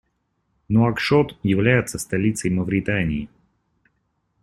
Нуакшот 0.67 1.37
является 1.43 1.99
столицей 1.99 2.49
Мавритании. 2.49 3.29